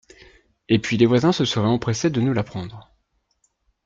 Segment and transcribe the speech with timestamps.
[0.67, 2.91] Et puis les voisins se seraient empressés de nous l’apprendre